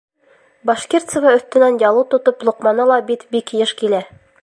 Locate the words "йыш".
3.61-3.79